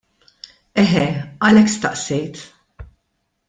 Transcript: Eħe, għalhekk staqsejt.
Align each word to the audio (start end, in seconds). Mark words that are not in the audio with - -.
Eħe, 0.83 1.03
għalhekk 1.43 1.71
staqsejt. 1.75 2.43